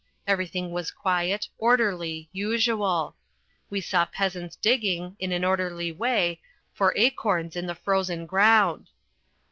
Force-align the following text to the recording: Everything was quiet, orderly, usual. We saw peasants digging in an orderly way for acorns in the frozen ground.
Everything 0.25 0.71
was 0.71 0.89
quiet, 0.89 1.47
orderly, 1.59 2.27
usual. 2.31 3.15
We 3.69 3.81
saw 3.81 4.05
peasants 4.05 4.55
digging 4.55 5.15
in 5.19 5.31
an 5.31 5.43
orderly 5.45 5.91
way 5.91 6.41
for 6.73 6.91
acorns 6.97 7.55
in 7.55 7.67
the 7.67 7.75
frozen 7.75 8.25
ground. 8.25 8.89